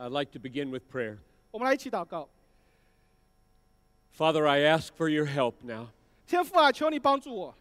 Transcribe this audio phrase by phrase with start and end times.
[0.00, 1.18] I'd like to begin with prayer.
[1.50, 2.28] 我们来一起祷告。
[4.16, 5.88] Father, I ask for your help now.
[6.26, 7.54] 天父啊，求你帮助我。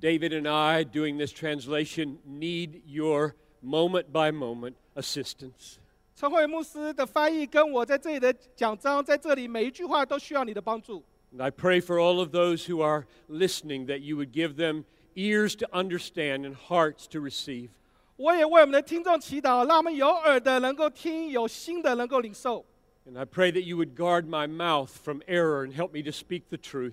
[0.00, 5.78] David and I, doing this translation, need your moment by moment assistance.
[6.14, 11.02] 陈慧牧师的翻译跟我在这里的讲章，在这里每一句话都需要你的帮助。
[11.32, 14.84] And I pray for all of those who are listening that you would give them
[15.14, 17.70] ears to understand and hearts to receive.
[18.16, 22.64] 我也为我们的听众祈祷，让我们有耳的能够听，有心的能够领受。
[23.06, 26.10] And I pray that you would guard my mouth from error and help me to
[26.10, 26.92] speak the truth.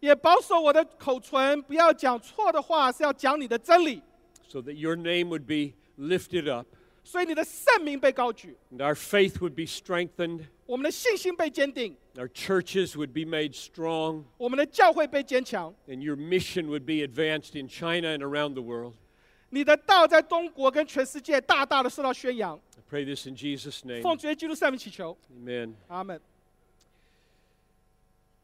[0.00, 4.02] 也保守我的口唇，不要讲错的话，是要讲你的真理，
[4.48, 6.66] so that your name would be lifted up
[7.04, 15.74] 所以你的圣名被高举， and our faith would be strengthened, 我们的信心被坚定， our churches would be made strong, 我们的教会被坚强，
[15.86, 18.94] and your mission would be advanced in China and around the world.
[19.50, 22.58] 你的道在中国跟全世界大大的受到宣扬。
[22.76, 24.02] I pray this in Jesus' name.
[24.02, 25.74] 奉主耶稣基督圣名祈求， Amen.
[25.88, 26.20] 阿门。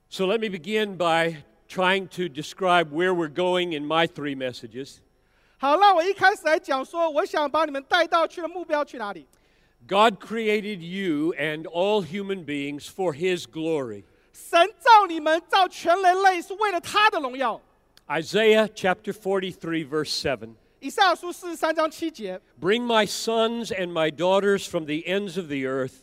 [0.09, 4.97] So let me begin by trying to describe where we're going in my three messages.
[5.59, 9.27] 好，那我一开始来讲说，我想把你们带到去的目标去哪里？
[9.87, 14.05] God created you and all human beings for His glory.
[14.33, 17.61] 神造你们，造全人类是为了他的荣耀。
[18.09, 20.55] Isaiah chapter 43, verse 7.
[20.85, 26.03] 以赛亚书四十三章七节， Bring my sons and my daughters from the ends of the earth,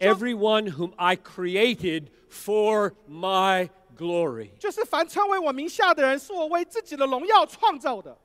[0.00, 4.50] everyone whom I created for my glory.
[4.58, 8.18] 就是凡称为我名下的人，是我为自己的荣耀创造的。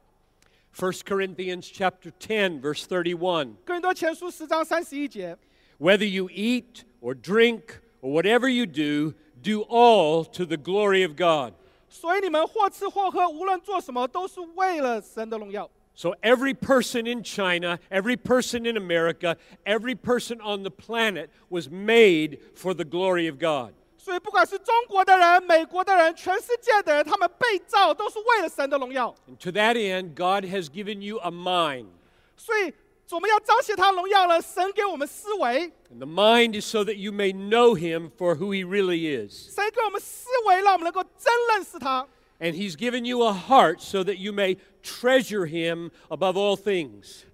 [0.75, 3.55] 1 Corinthians chapter 10, verse 31.
[3.63, 5.37] 哥林多前书十章三十一节，
[5.79, 7.61] Whether you eat or drink
[8.01, 9.13] or whatever you do,
[9.43, 11.53] do all to the glory of God.
[11.89, 15.69] 所以你们或吃或喝，无论做什么，都是为了神的荣耀。
[15.95, 21.69] So every person in China, every person in America, every person on the planet was
[21.69, 23.73] made for the glory of God.
[23.97, 29.13] 所以不管是中国的人、美国的人、全世界的人，他们被造都是为了神的荣耀。
[29.29, 31.87] And to that end, God has given you a mind.
[32.35, 32.73] 所以
[33.11, 39.53] 我们要彰显他的荣耀呢，神给我们思维， And the mind is so that you may know him for who he really is.
[39.53, 42.07] 神给我们思维，让我们能够真认识他。
[42.40, 47.24] And he's given you a heart so that you may treasure him above all things.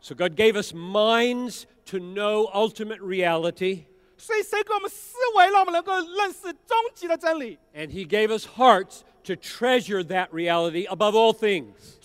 [0.00, 3.84] So God gave us minds to know ultimate reality.
[7.74, 11.98] And he gave us hearts to treasure that reality above all things.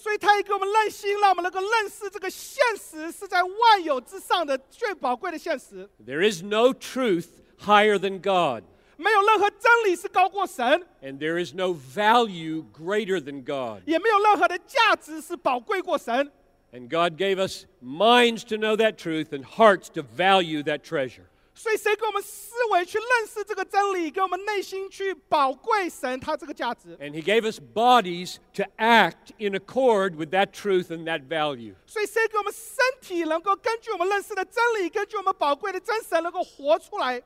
[6.05, 8.63] There is no truth higher than God.
[8.98, 10.64] 没有任何真理是高过神，
[11.02, 13.82] and there is no value greater than God.
[13.86, 16.30] 也没有任何的价值是宝贵过神。
[16.72, 21.24] And God gave us minds to know that truth and hearts to value that treasure.
[21.56, 26.96] 所以神给我们思维去认识这个真理，给我们内心去宝贵神他这个价值。
[26.98, 31.74] And He gave us bodies to act in accord with that truth and that value.
[31.86, 37.22] 所以神给我们身体能够根据我们认识的真理，根据我们宝贵的真神，能够活出来。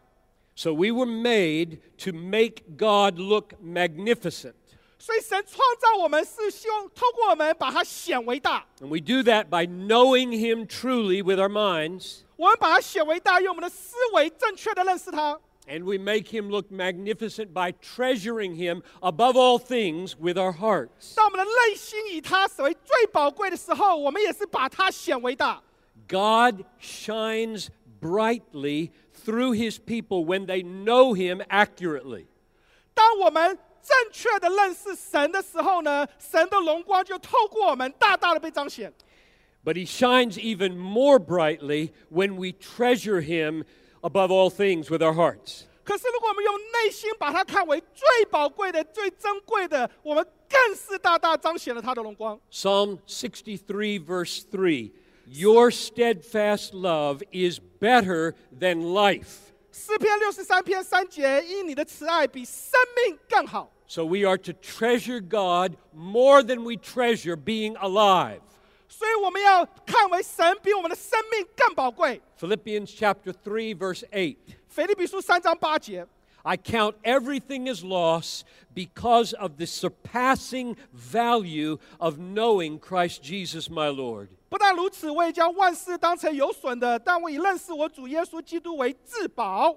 [0.55, 4.55] So we were made to make God look magnificent.
[5.01, 15.39] 所以神创造我们是希望透过我们把它显为大， And we do that by knowing Him truly with our minds, 我们把它显为大，用我们的思维正确的认识它。
[15.69, 21.15] and we make Him look magnificent by treasuring Him above all things with our hearts.
[21.15, 25.63] 当我们的内心以它为最宝贵的时候，我们也是把它显为大。
[26.09, 27.69] God shines
[28.01, 28.91] brightly
[29.25, 32.27] through His people when they know Him accurately.
[32.95, 38.93] 当我们正确的认识神的时候呢，神的荣光就透过我们大大的被彰显。
[39.65, 43.65] But He shines even more brightly when we treasure Him
[44.03, 45.65] above all things with our hearts.
[45.85, 52.39] 可是，如果我们用内心把它看为最宝贵的、最珍贵的，我们更是大大彰显了它的荣光。
[52.51, 54.91] Psalm 63, verse 3
[55.27, 59.53] Your steadfast love is better than life.
[59.71, 63.71] 诗篇六十三篇三节，因你的慈爱比生命更好。
[63.87, 68.41] So we are to treasure God more than we treasure being alive.
[68.89, 72.21] 所以我们要看为神比我们的生命更宝贵。
[72.41, 74.37] Philippians chapter 3, verse 8.
[74.69, 76.07] 腓立比书三章八节，
[76.45, 78.43] I count everything as loss
[78.75, 84.29] because of the surpassing value of knowing Christ Jesus my Lord.
[84.49, 89.77] 不但如此，我也将万事当成有损的，但我以认识我主耶稣基督为至宝。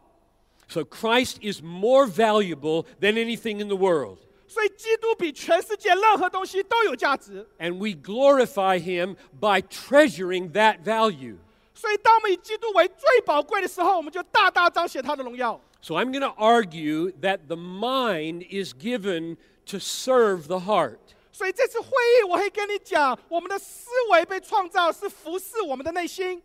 [0.69, 4.19] So Christ is more valuable than anything in the world.
[4.48, 7.46] 所以基督比全世界任何东西都有价值。
[7.60, 11.38] And we glorify him by treasuring that value.
[11.74, 15.60] 所以，当我们以基督为最宝贵的时候，我们就大大彰显他的荣耀。
[15.81, 21.00] So I'm going to argue that the mind is given to serve the heart.
[21.31, 26.42] 所以这次会议我会跟你讲，我们的思维被创造是服侍我们的内心。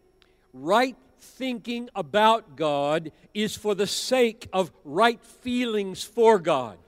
[0.54, 0.94] Right
[1.38, 6.78] thinking about God is for the sake of right feelings for God.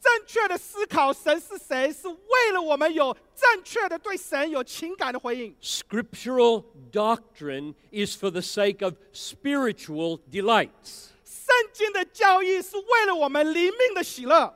[0.00, 5.54] 正确的思考神是谁，是为了我们有正确的对神有情感的回应。
[5.60, 11.08] Scriptural doctrine is for the sake of spiritual delights.
[11.44, 14.54] 圣经的教义是为了我们灵命的喜乐。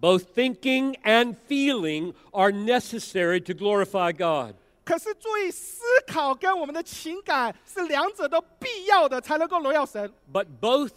[0.00, 4.56] Both thinking and feeling are necessary to glorify God.
[4.84, 10.12] 可是注意，思考跟我们的情感是两者都必要的，才能够荣耀神。
[10.30, 10.90] But both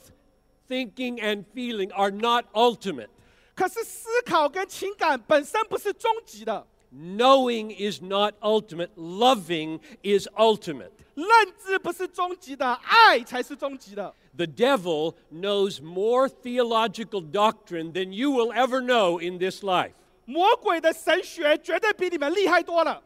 [0.68, 3.08] thinking and feeling are not ultimate.
[3.56, 10.92] 可是思考跟情感本身不是终极的， Knowing is not ultimate, loving is ultimate.
[11.16, 11.28] 认
[11.64, 14.14] 知不是终极的，爱才是终极的。
[14.36, 19.94] The devil knows more theological doctrine than you will ever know in this life,
[20.26, 23.02] 魔鬼的神学绝对比你们厉害多了，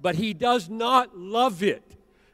[0.00, 1.82] but he does not love it.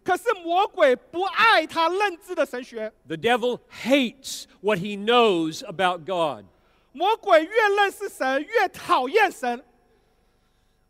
[0.04, 2.92] 可是魔鬼不爱他认知的神学。
[3.06, 6.44] The devil hates what he knows about God.
[6.92, 9.64] 魔鬼越认识神，越讨厌神。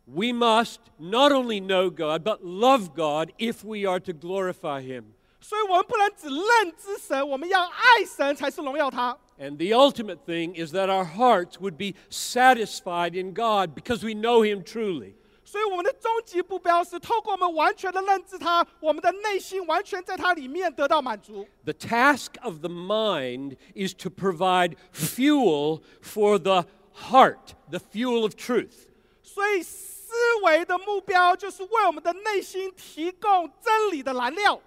[0.06, 5.11] We must not only know God, but love God if we are to glorify him.
[5.42, 9.16] 所以我们不能只认知神，我们要爱神才是荣耀他。
[9.38, 14.14] And the ultimate thing is that our hearts would be satisfied in God because we
[14.14, 15.14] know him truly.
[15.44, 21.46] 所以我们的终极目标是透过我们完全的认知他，我们的内心完全在他里面得到满足。
[21.64, 26.66] The task of the mind is to provide fuel for the
[27.10, 28.88] heart, the fuel of truth.
[29.22, 30.12] 所以思
[30.44, 34.60] 维的目标就是为我们的内心提供真理的燃料。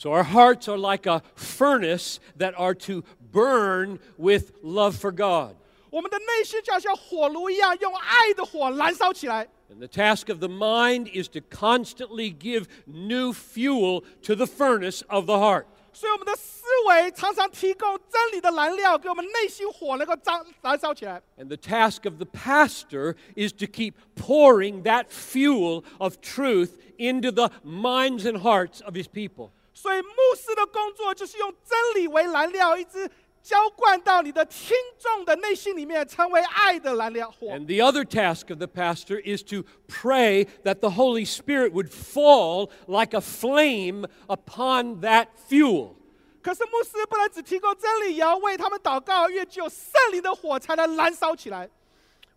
[0.00, 3.02] So our hearts are like a furnace that are to
[3.32, 5.56] burn with love for God.
[5.90, 9.48] 我们的内心就好像火炉一样，用爱的火燃烧起来。
[9.70, 15.02] And the task of the mind is to constantly give new fuel to the furnace
[15.08, 15.64] of the heart.
[15.92, 21.22] 所以我们的思维常常提供真理的燃料，给我们内心火能够燃燃烧起来。
[21.38, 27.32] And the task of the pastor is to keep pouring that fuel of truth into
[27.32, 29.52] the minds and hearts of his people.
[29.80, 33.08] 所以牧师的工作就是用真理为燃料，一直
[33.42, 37.48] 浇灌到你的听众的内心里面，成为爱的燃料火。
[37.48, 41.90] And the other task of the pastor is to pray that the Holy Spirit would
[41.90, 45.94] fall like a flame upon that fuel.
[46.42, 51.68] 可是牧师不能只提供真理，也要为他们祷告，因为只有圣灵的火才能燃烧起来。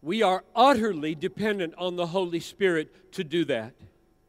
[0.01, 3.71] We are utterly dependent on the Holy Spirit to do that.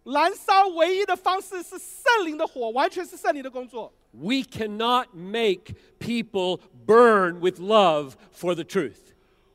[0.04, 3.92] 燃烧唯一的方式是圣灵的火，完全是圣灵的工作。
[4.12, 8.96] We cannot make people burn with love for the truth.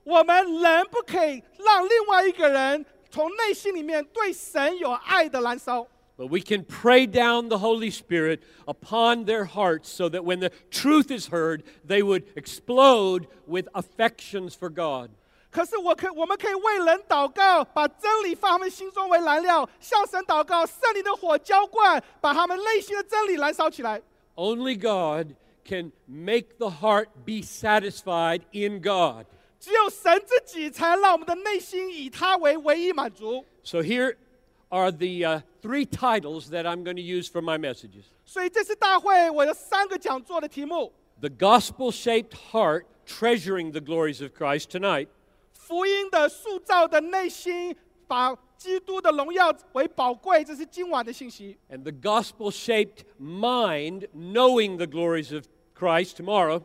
[0.04, 10.40] 我们人不可以让另外一个人从内心里面对神有爱的燃烧， But we can pray down the Holy Spirit upon their hearts so that when
[10.40, 15.10] the truth is heard, they would explode with affections for God.
[15.50, 24.02] 可是我可我们可以为人祷告，把真理放他们心中为燃料，向神祷告，圣灵的火浇灌，把他们内心的真理燃烧起来。
[24.36, 29.28] Only God can make the heart be satisfied in God.
[29.58, 33.46] 只有神自己才能让我们的内心以他为唯一满足。
[33.64, 34.18] So here
[34.68, 40.92] are the uh, three titles that I'm going to use for my messages 所以这次大会我有三个讲座的题目：
[41.22, 45.08] The Gospel Shaped Heart Treasuring the Glories of Christ tonight,
[45.67, 47.77] 福音的塑造的内心，
[48.09, 51.57] 把基督的荣耀为宝贵，这是今晚的信息。
[51.71, 55.45] and the Gospel Shaped Mind Knowing the Glories of
[55.79, 56.63] Christ tomorrow.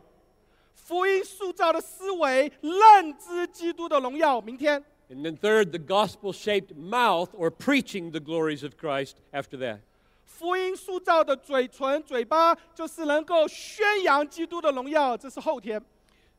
[0.74, 4.40] 福音塑造的思维，认知基督的荣耀。
[4.40, 9.80] 明天，And then, third, the gospel shaped mouth or preaching the glories of Christ after that.
[10.24, 15.16] 福音塑造的嘴唇、嘴巴，就是能够宣扬基督的荣耀。
[15.16, 15.80] 这是后天。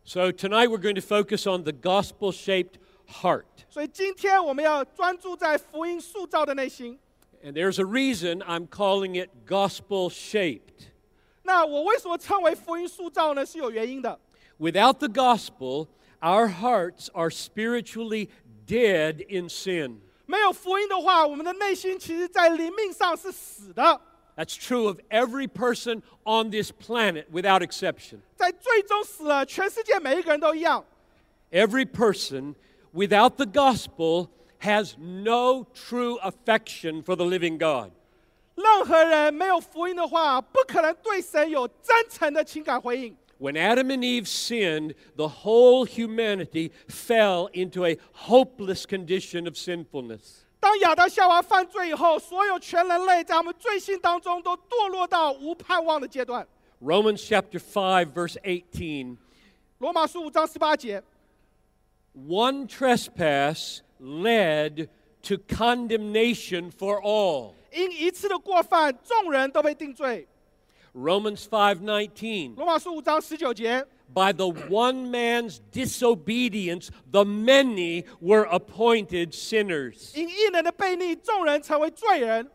[0.06, 2.78] So, tonight we're going to focus on the gospel shaped
[3.22, 3.44] heart.
[3.70, 6.98] 所以今天我们要专注在福音塑造的内心。
[7.44, 10.88] And there's a reason I'm calling it gospel shaped.
[11.44, 13.44] 那我为什么称为福音塑造呢？
[13.44, 14.18] 是有原因的。
[14.58, 15.88] Without the gospel,
[16.20, 18.28] our hearts are spiritually
[18.66, 19.98] dead in sin.
[20.26, 24.00] 没有福音的话，我们的内心其实在灵命上是死的。
[24.36, 28.20] That's true of every person on this planet without exception.
[28.36, 30.84] 在最终死了，全世界每一个人都一样。
[31.50, 32.54] Every person
[32.94, 34.28] without the gospel
[34.60, 37.90] has no true affection for the living God.
[38.54, 43.16] 任何人没有福音的话，不可能对神有真诚的情感回应。
[43.38, 50.44] When Adam and Eve sinned, the whole humanity fell into a hopeless condition of sinfulness.
[50.59, 56.45] 当亚当夏娃犯罪以后，所有全人类在我们罪性当中都堕落到无盼望的阶段。
[56.81, 59.17] Romans chapter five verse eighteen，
[59.79, 61.01] 罗马书五章十八节
[62.15, 64.87] ，One trespass led
[65.23, 67.53] to condemnation for all.
[67.71, 70.27] 因一次的过犯，众人都被定罪。
[70.93, 80.14] Romans five nineteen，罗马书五章十九节，By the one man's disobedience, the many were appointed sinners.
[80.14, 82.50] 因一人的悖逆，众人成为罪人。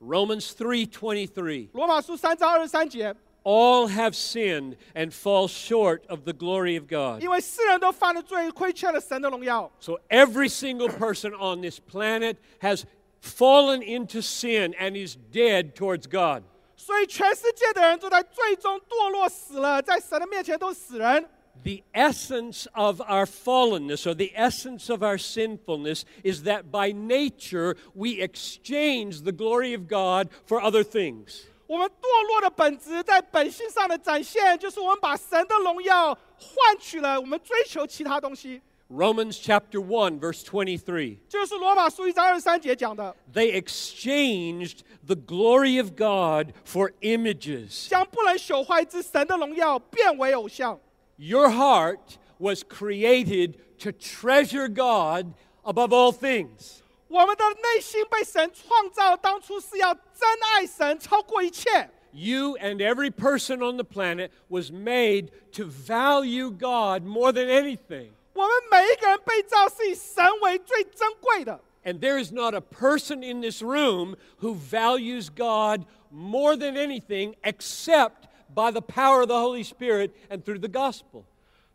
[0.00, 1.68] Romans 3:23.
[1.72, 3.14] 罗马书三章二十三节，
[3.44, 7.22] All have sinned and fall short of the glory of God.
[7.22, 9.70] 因为世人都犯了罪，亏缺了神的荣耀。
[9.80, 12.82] So every single person on this planet has
[13.20, 16.42] fallen into sin and is dead towards God.
[16.85, 21.29] 所以全世界的人都在最终堕落死了，在神的面前都是死人。
[21.63, 28.21] The essence of our fallenness or the essence of our sinfulness is that by nature we
[28.21, 31.43] exchange the glory of God for other things.
[31.67, 38.61] 我们堕落的本质，在本性上的展现，就是我们把神的荣耀换取了我们追求其他东西。
[38.92, 41.18] Romans chapter 1 verse 23.
[41.28, 47.88] 就是罗马书一章二十三节讲的， They exchanged the glory of God for images.
[47.88, 50.80] 将不能朽坏之神的荣耀变为偶像。
[51.16, 56.78] Your heart was created to treasure God above all things.
[57.08, 61.90] 我们的内心被神创造，当初是要真爱神超过一切。
[62.12, 68.12] You and every person on the planet was made to value God more than anything.
[68.42, 76.76] 我们每一个人被造是以神为最珍贵的， And there is not a person in this room who values God more than
[76.76, 81.24] anything except by the power of the Holy Spirit and through the gospel.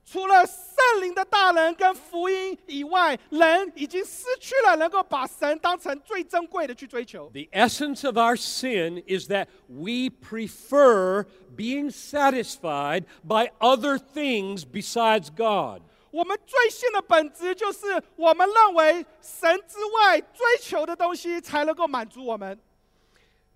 [0.05, 7.29] 除了圣灵的大能跟福音以外，人已经失去了能够把神当成最珍贵的去追求。
[7.33, 11.25] The essence of our sin is that we prefer
[11.55, 15.81] being satisfied by other things besides God.
[16.10, 22.58] 我们罪性的本质就是，我们认为神之外追求的东西才能够满足我们。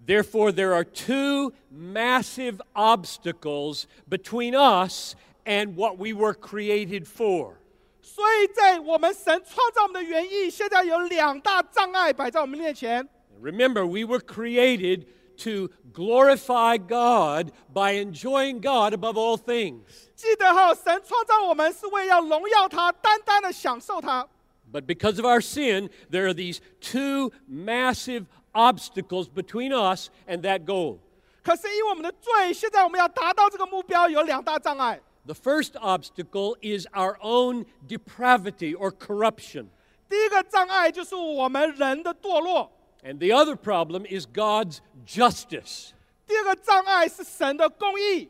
[0.07, 7.55] Therefore, there are two massive obstacles between us and what we were created for.
[8.03, 13.09] 所以在我们神创造我们的原意，现在有两大障碍摆在我们面前。
[13.41, 15.07] Remember, we were created
[15.38, 19.82] to glorify God by enjoying God above all things.
[20.16, 24.28] 记得哈，神创造我们是为要荣耀他，单单的享受他。
[24.72, 30.66] But because of our sin, there are these two massive obstacles between us and that
[30.66, 31.00] goal.
[31.44, 35.00] 可是因为我们的罪，现在我们要达到这个目标，有两大障碍。
[35.26, 39.68] The first obstacle is our own depravity or corruption.
[40.10, 42.72] 第一个障碍就是我们人的堕落，
[43.04, 45.94] And the other problem is God's justice.
[46.26, 48.30] 第二个障碍是神的公义。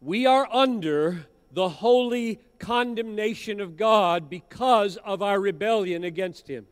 [0.00, 6.64] We are under the holy condemnation of God because of our rebellion against Him.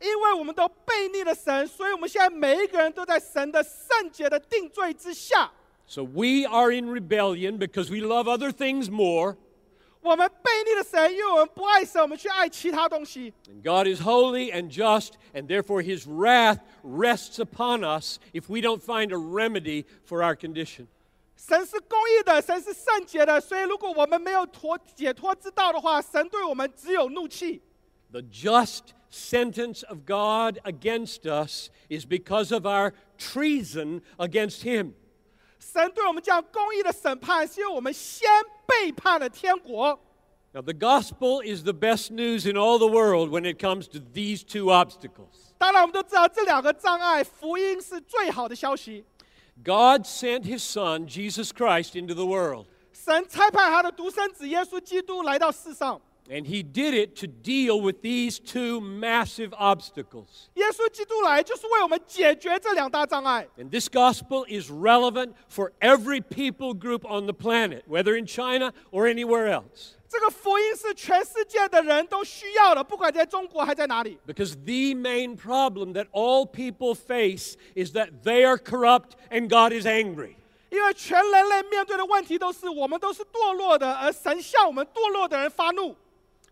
[0.00, 5.50] 因为我们都背逆了神，所以我们现在每一个人都在神的圣洁的定罪之下。
[5.86, 9.36] So we are in rebellion because we love other things more,
[10.00, 13.32] 我们背逆了神，因为我们不爱神，我们去爱其他东西。
[13.48, 18.60] and God is holy and just, and therefore His wrath rests upon us if we
[18.60, 20.86] don't find a remedy for our condition.
[21.36, 27.62] 神是公义的，神是圣洁的，所以如果我们没有脱解脱之道的话，神对我们只有怒气。
[28.12, 34.92] The just sentence of God against us is because of our treason against Him.
[35.58, 38.28] 神对我们这样公义的审判，是因为我们先
[38.66, 39.98] 背叛了天国。
[40.52, 43.98] Now, the gospel is the best news in all the world when it comes to
[43.98, 45.52] these two obstacles.
[45.58, 49.04] 当然，我们都知道这两个障碍，福音是最好的消息。
[49.64, 57.26] God sent His Son, Jesus Christ, into the world, 神差派他的独生子耶稣基督来到世上， and He did it to
[57.26, 60.48] deal with these two massive obstacles.
[60.54, 63.46] 耶稣基督来就是为我们解决这两大障碍。
[63.58, 68.72] And this gospel is relevant for every people group on the planet, whether in China
[68.90, 69.96] or anywhere else.
[70.08, 74.16] 这个福音是全世界的人都需要的，不管在中国还在哪里。
[74.26, 79.72] Because the main problem that all people face is that they are corrupt and God
[79.72, 80.36] is angry.
[80.70, 85.96] 因为全人类面对的问题都是我们都是堕落的，而神向我们堕落的人发怒。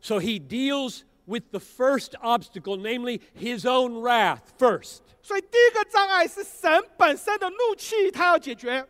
[0.00, 5.00] So he deals with the first obstacle, namely his own wrath, first.
[5.23, 8.85] 所以第一个障碍是神本身的怒气，他要解决。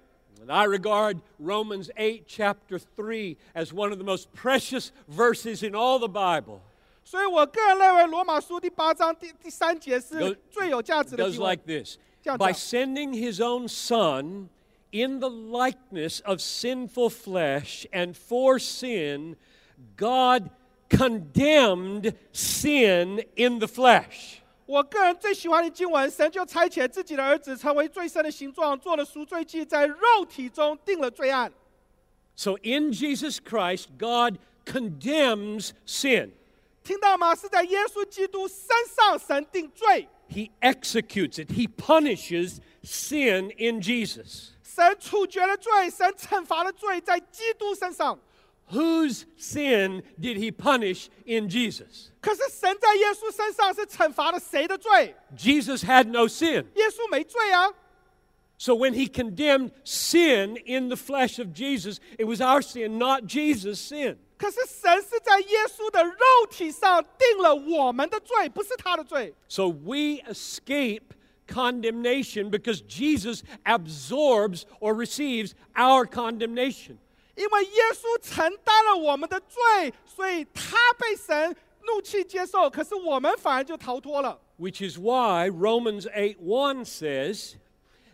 [0.44, 5.74] And I regard Romans 8, chapter 3, as one of the most precious verses in
[5.74, 6.60] all the Bible.
[7.04, 12.54] 所以我个人认为罗马书第八章第第三节是 Goes- 最有价 It 值的 goes 经文 like。this Yeah, By yeah.
[12.54, 14.48] sending his own Son
[14.92, 19.36] in the likeness of sinful flesh and for sin,
[19.96, 20.50] God
[20.88, 24.38] condemned sin in the flesh.
[24.66, 31.52] 我个人最喜欢的经文，神就差遣自己的儿子成为罪身的形状，做了赎罪祭，在肉体中定了罪案。
[32.34, 36.30] So in Jesus Christ, God condemns sin.
[36.82, 37.34] 听到吗？
[37.34, 38.66] 是在耶稣基督身
[38.96, 41.52] 上神定罪， He executes it.
[41.52, 44.52] He punishes sin in Jesus.
[44.64, 48.18] 神处决了罪，神惩罚了罪，在基督身上。
[48.70, 52.10] Whose sin did he punish in Jesus?
[52.22, 55.14] 可是神在耶稣身上是惩罚了谁的罪？
[55.36, 56.64] Jesus had no sin.
[56.76, 57.70] 耶稣没罪啊！
[58.56, 63.24] So when he condemned sin in the flesh of Jesus, it was our sin, not
[63.26, 64.16] Jesus' sin.
[64.38, 69.34] 可是神是在耶稣的肉体上定了我们的罪，不是他的罪。
[69.48, 71.12] So we escape
[71.46, 76.98] condemnation because Jesus absorbs or receives our condemnation.
[77.36, 84.38] 因为耶稣承担了我们的罪，所以他被神怒气接受，可是我们反而就逃脱了。
[84.58, 87.54] Which is why Romans 8 1 says,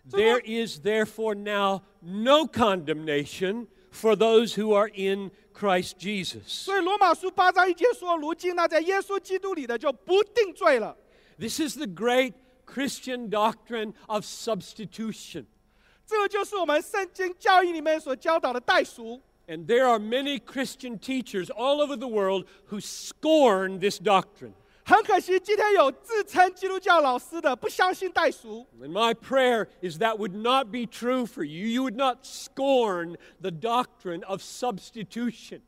[0.08, 6.64] There is therefore now no condemnation for those who are in Christ Jesus.
[6.64, 10.96] 所以罗马书八章一节说：“如今那在耶稣基督里的就不定罪了。
[11.38, 12.32] This is the great
[12.64, 15.61] Christian doctrine of substitution. ”
[16.06, 19.20] 这个就是我们圣经教义里面所教导的代赎。
[19.46, 24.52] And there are many Christian teachers all over the world who scorn this doctrine.
[24.84, 28.66] 很可惜，今天有自称基督教老师的不相信代赎。
[28.80, 31.66] And my prayer is that would not be true for you.
[31.66, 35.60] You would not scorn the doctrine of substitution.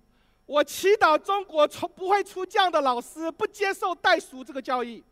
[0.47, 5.05] 我祈祷中国从不会出这样的老师，不接受代赎这个教义。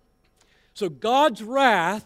[0.74, 2.02] So God's wrath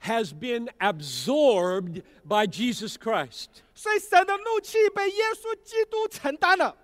[0.00, 3.48] has been absorbed by Jesus Christ.
[3.74, 6.76] 所以神的怒气被耶稣基督承担了。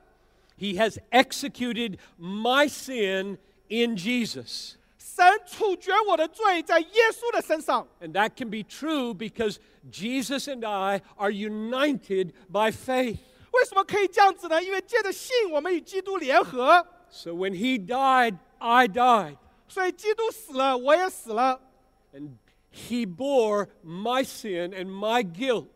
[0.59, 3.39] He has executed my sin
[3.69, 4.75] in Jesus.
[4.99, 9.59] 神处决我的罪在耶稣的身上， And that can be true because
[9.91, 13.19] Jesus and I are united by faith.
[13.53, 14.63] 为什么可以这样子呢？
[14.63, 19.39] 因为借着信，我们与基督联合， So when he died, I died.
[19.67, 21.61] 所以基督死了，我也死了。
[22.13, 22.31] And
[22.73, 25.69] he bore my sin and my guilt.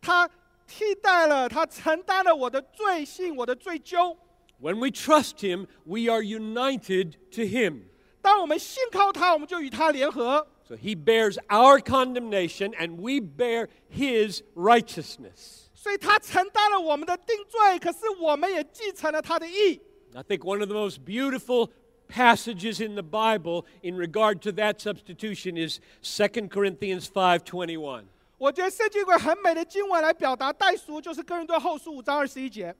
[0.00, 0.28] 他
[0.66, 4.16] 替代了，他承担了我的罪性，我的罪疚。
[4.60, 7.82] When we trust him, we are united to him.
[8.20, 10.46] 当我们信靠他，我们就与他联合。
[10.68, 15.68] So he bears our condemnation and we bear his righteousness.
[15.74, 19.80] 所以他承担了我们的定罪，可是我们也继承了他的义。
[20.14, 21.70] I think one of the most beautiful
[22.08, 28.04] passages in the Bible in regard to that substitution is 2 Corinthians 5:21.
[28.38, 32.74] 我觉得圣经有个很美的经文来表达代赎，就是哥林多后书五章二十一节。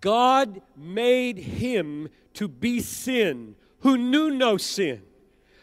[0.00, 5.00] God made him to be sin who knew no sin,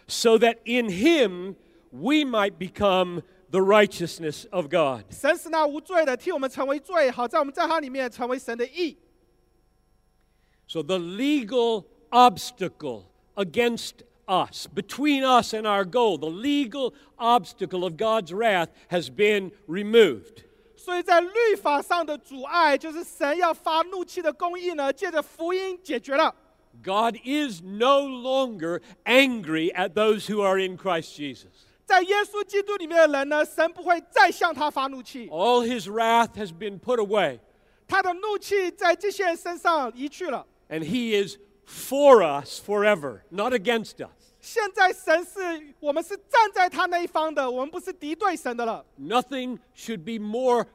[0.08, 1.56] so that in him
[1.90, 5.06] we might become the righteousness of God.
[5.10, 8.98] 神使那无罪的替我们成为罪，好在我们在他里面成为神的义。
[10.68, 17.98] So the legal obstacle against us, between us and our goal, the legal obstacle of
[17.98, 20.44] God's wrath has been removed.
[20.76, 26.34] 所以在律法上的阻碍，就是神要发怒气的公义呢，借着福音解决了。
[26.84, 31.48] God is no longer angry at those who are in Christ Jesus.
[31.86, 37.40] 在耶稣基督里面的人呢，神不会再向他发怒气， All his wrath has been put away,
[37.88, 40.46] 他的怒气在这些人身上移去了。
[40.70, 44.10] and he is for us forever, not against us.
[44.40, 48.86] 现在神是我们是站在他那一方的，我们不是敌对神的了。
[49.00, 50.68] Nothing should be more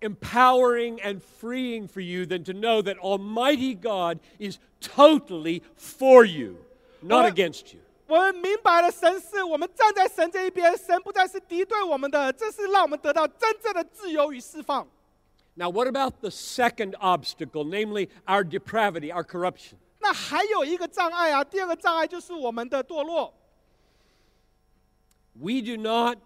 [0.00, 6.56] empowering and freeing for you than to know that Almighty God is totally for you,
[7.00, 7.80] not Well- against you.
[8.06, 14.86] 我们明白了神是我们站在神这一边，神不再是敌对我们的，这是让我们得到真正的自由与释放。
[15.54, 19.78] Now, what about the second obstacle, namely our depravity, our corruption?
[20.00, 23.32] 那还有一个障碍啊，第二个障碍就是我们的堕落。
[25.32, 26.18] We do not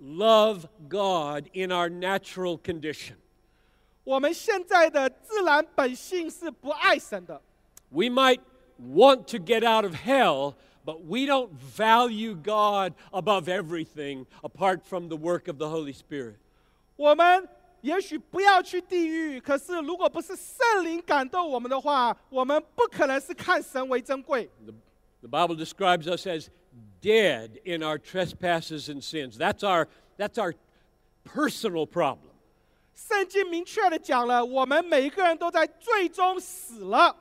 [0.00, 3.16] love God in our natural condition.
[4.04, 7.40] 我们现在的自然本性是不爱神的。
[7.90, 8.40] We might
[8.80, 15.08] want to get out of hell, but we don't value God above everything apart from
[15.08, 16.36] the work of the Holy Spirit.
[16.96, 17.48] 我们
[17.82, 24.50] 也许不要去地狱，可是如果不是圣灵感动我们的话，我们不可能是看神为珍贵。
[24.64, 24.72] The,
[25.22, 26.48] the Bible describes us as
[27.00, 29.36] dead in our trespasses and sins.
[29.38, 29.86] That's our,
[30.18, 30.54] that's our
[31.24, 32.32] personal problem.
[32.94, 37.14] 圣经明确的讲了，我们每一个人都在最终死了。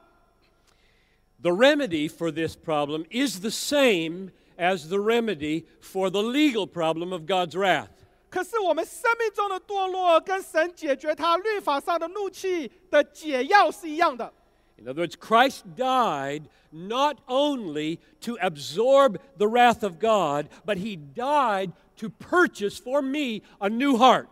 [1.42, 7.12] The remedy for this problem is the same as the remedy for the legal problem
[7.12, 7.90] of God's wrath.
[8.30, 14.34] 可是我们生命中的堕落，跟神解决他律法上的怒气的解药是一样的。
[14.78, 20.98] In other words, Christ died not only to absorb the wrath of God, but he
[20.98, 24.28] died to purchase for me a new heart.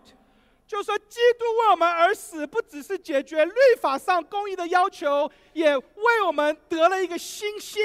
[0.68, 7.82] 就说基督为我们而死，不只是解决律法上公义的要求，也为我们得了一个新心。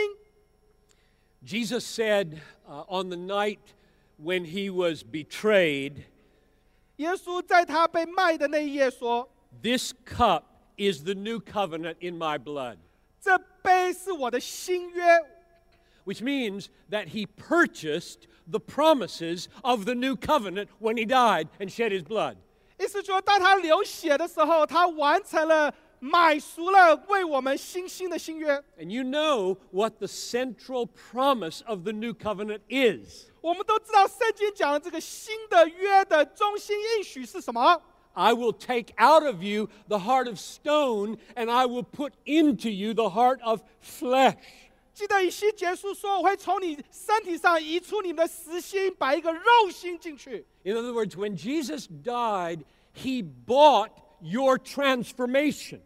[1.46, 3.58] Jesus said uh, on the night
[4.22, 6.04] when he was betrayed,
[6.96, 9.28] 耶稣在他被卖的那一夜说
[9.62, 10.42] This cup
[10.76, 12.78] is the new covenant in my blood.：“
[13.20, 15.04] 这杯是我的新约。
[16.04, 21.70] Which means that he purchased the promises of the new covenant when he died and
[21.70, 22.36] shed his blood.
[22.78, 28.62] ”意思说，当他流血的时候，他完成了买赎了为我们新兴的新约。
[28.78, 37.80] And you know what the central promise of the new covenant is 我们都知道，圣经讲的这个新的约的中心应许是什么？
[38.14, 42.68] I will take out of you the heart of stone, and I will put into
[42.68, 44.36] you the heart of flesh.
[44.92, 50.44] 记得以西结书说：“我会从你身体上移出你们的实心，把一个肉心进去。
[50.64, 55.82] In other words, when Jesus died, he bought your transformation.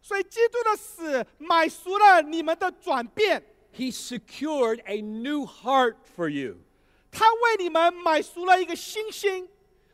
[0.00, 3.42] ”所以，基督的死买赎了你们的转变，
[3.76, 6.58] He secured a new heart for you.
[7.12, 9.48] 他为你们买赎了一个新心。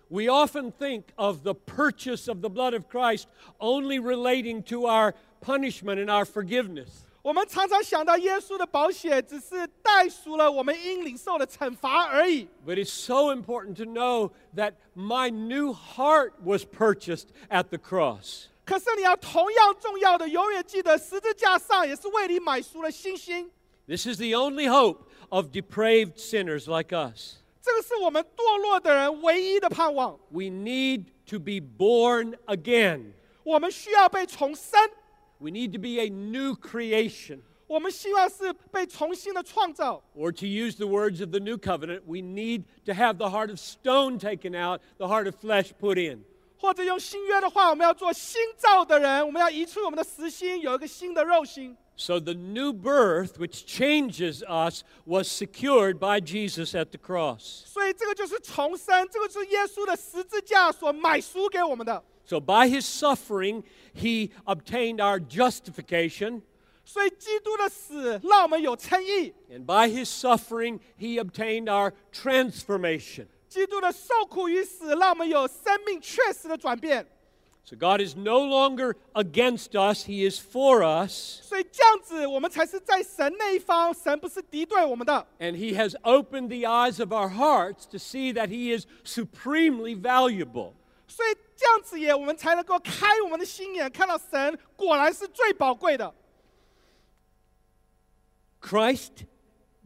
[0.09, 3.27] We often think of the purchase of the blood of Christ
[3.59, 6.88] only relating to our punishment and our forgiveness.
[7.23, 12.47] 我们常常想到耶稣的保险只是代赎了我们应领受的惩罚而已。
[12.66, 18.49] But it's so important to know that my new heart was purchased at the cross.
[18.66, 23.51] 可是你要同样重要的，永远记得十字架上也是为你买赎了新心。
[23.87, 24.99] This is the only hope
[25.31, 27.37] of depraved sinners like us.
[27.62, 30.18] 这个是我们堕落的人唯一的盼望。
[30.31, 33.12] We need to be born again.
[33.42, 34.79] 我们需要被重生，
[35.38, 37.40] We need to be a new creation.
[37.66, 40.03] 我们希望是被重新的创造。
[40.14, 43.49] Or to use the words of the new covenant, we need to have the heart
[43.49, 46.23] of stone taken out, the heart of flesh put in.
[46.59, 51.77] 或者用新约的话，我们要做新造的人，我们要移出我们的实心，有一个新的肉心。
[51.99, 57.64] So the new birth, which changes us, was secured by Jesus at the cross.
[57.66, 62.03] 所以这个就是重生，这个是耶稣的十字架所买赎给我们的。
[62.27, 63.62] So by his suffering,
[63.94, 66.42] he obtained our justification,
[66.85, 73.27] 所以基督的死让我们有称义， and by his suffering, he obtained our transformation.
[73.49, 77.07] 基督的受苦与死让我们有生命确实的转变。
[77.68, 85.27] So God is no longer against us, he is for us, 所以这样子，我们才是在神那一方，神不是敌对我们的。
[85.38, 89.99] and he has opened the eyes of our hearts to see that he is supremely
[89.99, 90.73] valuable.
[91.09, 96.14] 所以这样子也，我们才能够开我们的心眼，看到神果然是最宝贵的。
[98.61, 99.25] Christ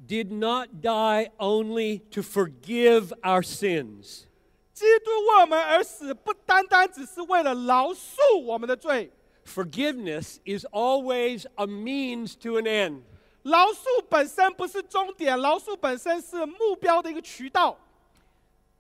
[0.05, 4.25] did not die only to forgive our sins.
[4.74, 9.12] 基督为我们而死，不单单只是为了饶恕我们的罪
[9.46, 13.02] ，Forgiveness is always a means to an end.
[13.44, 17.78] 饶恕本身不是终点，饶恕本身是目标的一个渠道。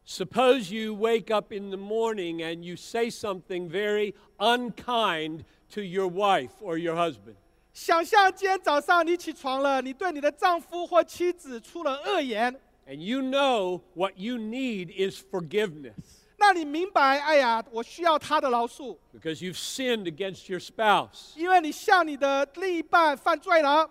[0.06, 6.10] Suppose you wake up in the morning and you say something very unkind to your
[6.10, 7.36] wife or your husband.
[7.74, 21.37] 想象今天早上你起床了，你对你的丈夫或妻子出了恶言，And you know what you need is forgiveness 那你明白，哎呀，我需要他的饶恕， because you've sinned against your spouse.
[21.37, 23.91] 因为你向你的另一半犯罪了。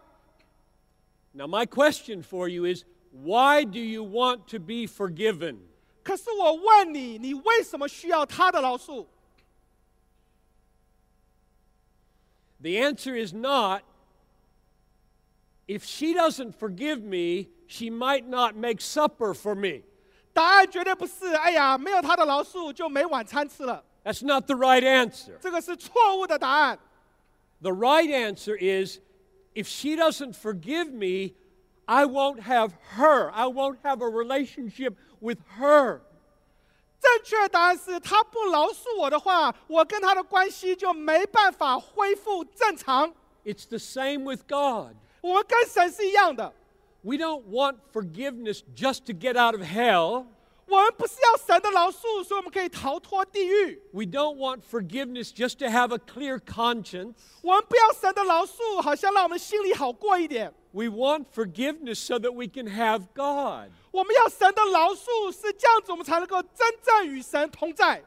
[1.34, 5.58] Now, my question for you is why do you want to be forgiven?
[6.04, 9.06] 可是我问你，你为什么需要他的饶恕？
[12.62, 13.84] The answer is not
[15.68, 19.84] if she doesn't forgive me, she might not make supper for me.
[20.34, 23.84] 答案绝对不是，哎呀，没有他的饶恕就没晚餐吃了。
[24.04, 25.38] That's not the right answer.
[25.40, 26.80] 这个是错误的答案。
[27.60, 29.00] The right answer is
[29.56, 31.34] if she doesn't forgive me,
[31.86, 33.32] I won't have her.
[33.32, 36.02] I won't have a relationship with her.
[37.00, 43.14] 正确的答案是，他不饶恕我的话，我跟他的关系就没办法恢复正常。
[43.44, 44.96] It's the same with God.
[45.22, 46.54] 我们跟神是一样的，
[47.04, 50.26] We don't want forgiveness just to get out of hell.
[50.68, 53.82] 我们不是要神的饶恕，所以我们可以逃脱地狱。
[53.94, 57.14] We don't want forgiveness just to have a clear conscience.
[57.42, 60.54] 我们不要神的饶恕，好像让我们心里好过一点。
[60.72, 63.72] We want forgiveness so that we can have God.
[63.92, 68.04] 我们要神的饶恕，是这样子，我们才能够真正与神同在。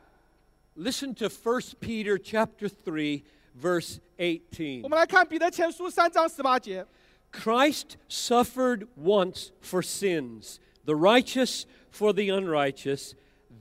[0.77, 3.23] Listen to 1 Peter chapter 3
[3.61, 4.83] verse 18.
[4.83, 6.87] 我们来看彼得前书三章十八节。
[7.35, 13.15] Christ suffered once for sins, the righteous for the unrighteous,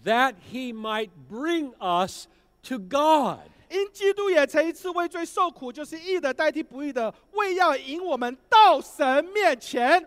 [0.03, 2.27] that he might bring us
[2.63, 3.41] to God.
[3.69, 10.03] 因基督也曾一次为罪受苦，就是义的代替不义的，为要引我们到神面前。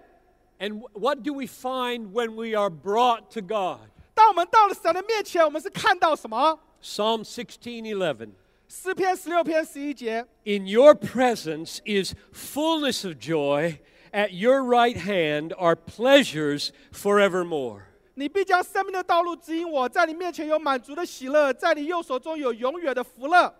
[0.59, 3.88] And wh- what do we find when we are brought to God?
[4.15, 6.59] 当我们到了神的面前，我们是看到什么？
[6.83, 8.31] Psalm 16:11.
[8.69, 13.79] 诗篇十六篇十一节， In your presence is fullness of joy,
[14.12, 17.83] at your right hand are pleasures forevermore.
[18.15, 23.55] 你必将生命的道路指引我，在你面前有满足的喜乐，在你右手中有永远的福乐。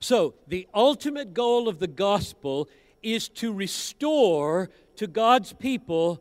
[0.00, 2.68] So, the ultimate goal of the gospel
[3.02, 6.18] is to restore to God's people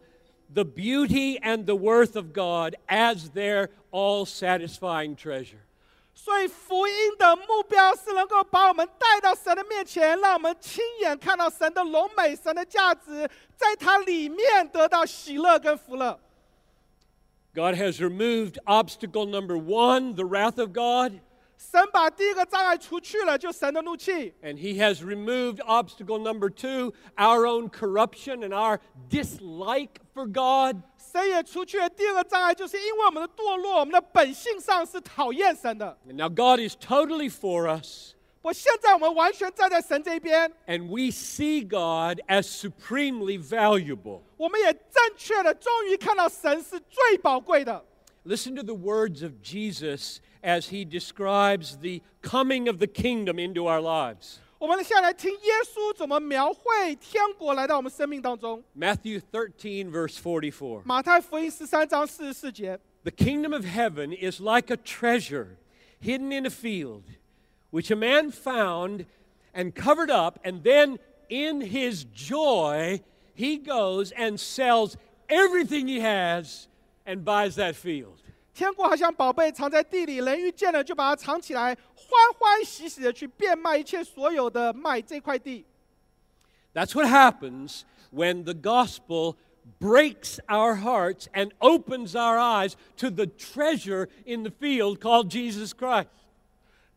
[0.54, 5.66] the beauty and the worth of God as their all satisfying treasure.
[6.18, 16.20] 所以福音的目标是能够把我们带到神的面前，让我们亲眼看到神的荣美、神的价值，在它里面得到喜乐跟福乐。
[17.56, 21.20] God has removed obstacle number one, the wrath of God,
[21.58, 28.80] 神把第一个障碍除去了，就神的怒气； and He has removed obstacle number two, our own corruption and our
[29.10, 30.82] dislike for God.
[31.08, 35.98] 神也除去了第二个障碍，就是因为我们的堕落，我们的本性上是讨厌神的。
[36.08, 44.22] And now God is totally for us, 我现在我们完全站在神这一边， and we see God as supremely valuable.
[44.36, 47.86] 我们也正确的终于看到神是最宝贵的。
[48.26, 53.68] Listen to the words of Jesus as he describes the coming of the kingdom into
[53.68, 54.40] our lives.
[54.58, 58.64] 我们现在来听耶稣怎么描绘天国来到我们生命当中。
[58.78, 60.84] Matthew 13, verse 44.
[60.86, 65.58] 马太福音十三章四十四节， The kingdom of heaven is like a treasure
[66.00, 67.04] hidden in a field,
[67.72, 69.06] which a man found
[69.54, 70.98] and covered up, and then
[71.30, 73.02] in his joy,
[73.36, 74.96] he goes and sells
[75.28, 76.68] everything he has
[77.06, 78.22] and buys that field.
[78.59, 85.65] 天国好像宝贝藏在地里，人遇见了就把它藏起来，欢欢喜喜的去变卖一切所有的，卖这块地。
[86.75, 89.37] That's what happens when the gospel
[89.79, 95.73] breaks our hearts and opens our eyes to the treasure in the field called Jesus
[95.73, 96.09] Christ.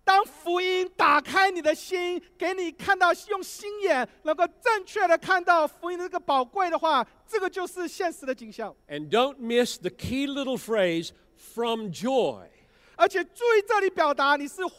[0.03, 8.75] 当福音打开你的心，给你看到用心眼能够正确的看到福音的这个宝贵的话，这个就是现实的景象。
[8.89, 11.11] And don't miss the key little phrase
[11.54, 12.46] from joy.
[12.96, 14.72] 而且注意这里表达，你是欢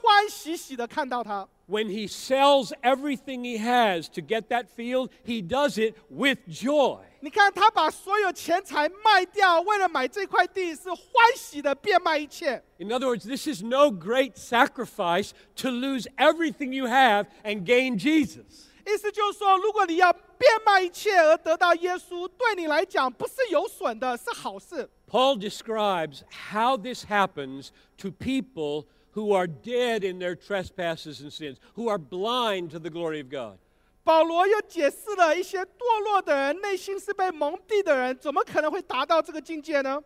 [0.00, 1.46] 欢喜喜的看到它。
[1.68, 7.00] When he sells everything he has to get that field, he does it with joy.
[7.20, 11.04] 你看他把所有钱财卖掉，为了买这块地，是欢
[11.36, 12.62] 喜的变卖一切。
[12.78, 17.98] In other words, this is no great sacrifice to lose everything you have and gain
[18.00, 18.68] Jesus.
[18.86, 24.88] 意思就是说，如果你要变卖一切而得到耶稣，对你来讲不是有损的，是好事。
[25.12, 31.58] Paul describes how this happens to people who are dead in their trespasses and sins,
[31.74, 33.58] who are blind to the glory of God.
[34.04, 40.02] 保罗又解释了一些堕落的人，内心是被蒙蔽的人，怎么可能会达到这个境界呢？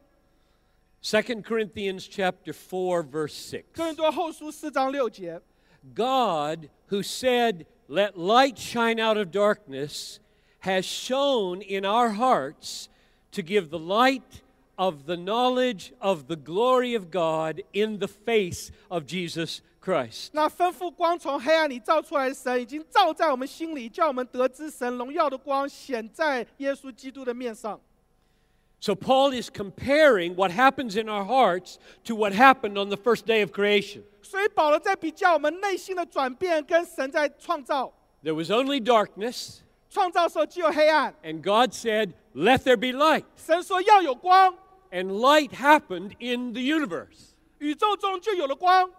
[1.03, 3.64] 2 Corinthians chapter 4 verse 6.
[3.72, 5.40] 哥林多后书四章六节，
[5.94, 10.18] God, who said, Let light shine out of darkness,
[10.61, 12.88] has shone in our hearts
[13.33, 14.42] to give the light
[14.77, 20.31] of the knowledge of the glory of God in the face of Jesus Christ.
[20.33, 27.81] 那吩咐光从黑暗里照出来的神，已经照在我们心里，叫我们得知神荣耀的光显在耶稣基督的面上。
[28.81, 33.27] So, Paul is comparing what happens in our hearts to what happened on the first
[33.27, 34.03] day of creation.
[34.22, 37.92] 所以保罗在比较我们内心的转变，跟神在创造。
[38.25, 43.25] There was only darkness, 创造的时候只有黑暗， and God said, Let there be light.
[43.37, 44.57] 神说要有光，
[44.90, 47.35] And light happened in the universe.
[47.59, 48.90] 宇宙中就有了光。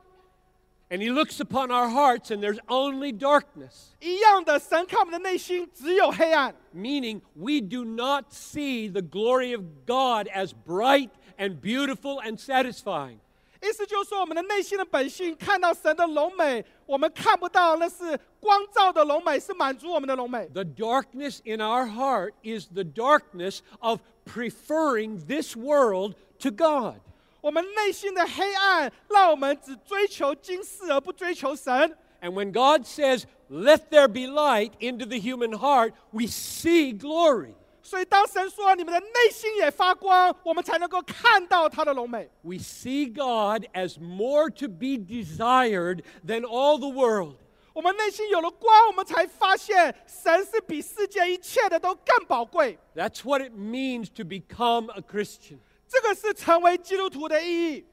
[0.90, 8.26] And He looks upon our hearts, and there's only darkness, 一样的，神看我们的内心只有黑暗， meaning we do not
[8.32, 13.18] see the glory of God as bright and beautiful and satisfying.
[13.62, 20.48] 意思就是说，我们的内心的本性看到神的荣美，我们看不到那是光照的荣美，是满足我们的荣美。
[20.50, 26.96] The darkness in our heart is the darkness of preferring this world to God.
[27.40, 31.96] 我们内心的黑暗，让我们只追求今世而不追求神。
[32.22, 37.54] And when God says, Let there be light into the human heart, we see glory.
[37.88, 42.30] 所以，当神说你们的内心也发光，我们才能够看到他的荣美。
[42.42, 47.36] We see God as more to be desired than all the world.
[47.74, 52.78] 我们内心有了光，我们才发现神是比世界一切的都更宝贵。
[52.96, 55.58] That's what it means to become a Christian.
[55.88, 57.86] 这个是成为基督徒的意义。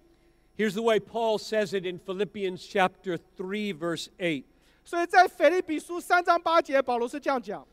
[0.56, 4.44] Here's the way Paul says it in Philippians chapter 3 verse 8.
[4.84, 7.66] 所以在腓立比书三章八节，保罗是这样讲：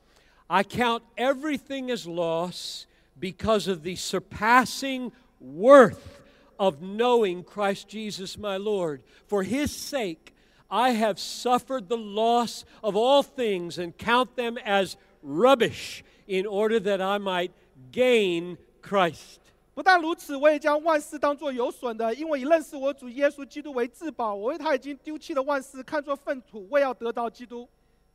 [0.52, 2.86] I count everything as loss
[3.20, 6.22] because of the surpassing worth
[6.58, 9.02] of knowing Christ Jesus my Lord.
[9.28, 10.34] For his sake,
[10.70, 16.80] I have suffered the loss of all things and count them as rubbish in order
[16.80, 17.52] that I might
[17.92, 19.40] gain Christ.
[19.74, 24.34] 不但如此，我也将万事当作有损的，因为以认识我主耶稣基督为至宝。
[24.34, 27.70] 我为他已经丢弃了万事，看作粪土，为要得到基督。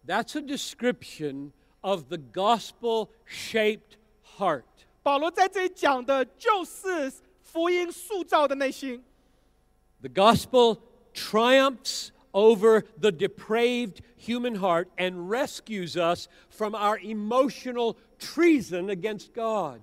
[0.05, 1.53] That's a description
[1.87, 3.97] of the gospel shaped
[4.38, 4.64] heart.
[5.03, 9.03] 保罗在这里讲的就是福音塑造的内心。
[10.01, 10.79] The gospel
[11.12, 19.81] triumphs over the depraved human heart and rescues us from our emotional treason against God.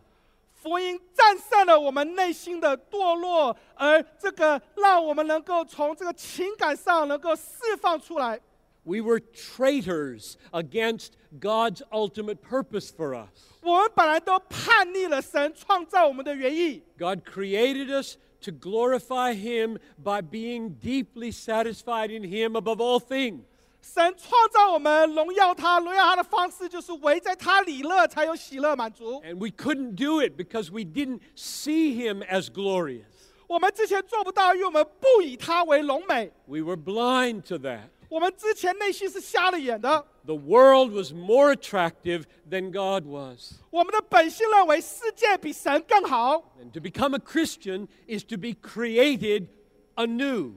[0.56, 8.40] 福音战胜了我们内心的堕落，而这个让我们能够从这个情感上能够释放出来。
[8.86, 13.30] We were traitors against God's ultimate purpose for us.
[13.62, 23.00] 我们本来都叛逆了神创造我们的原意， God created us to glorify Him by being deeply satisfied in Him above all
[23.00, 23.42] things.
[23.82, 29.22] 神创造我们荣耀他，荣耀他的方式就是围在他里乐，才有喜乐满足。
[29.22, 33.06] And we couldn't do it because we didn't see Him as glorious.
[33.46, 36.32] 我们之前做不到，因为我们不以他为荣美。
[36.46, 37.90] We were blind to that.
[38.14, 43.54] 我们之前内心是瞎了眼的， The world was more attractive than God was.
[43.70, 46.56] 我们的本性认为世界比神更好。
[46.60, 49.48] And to become a Christian is to be created
[49.96, 50.54] anew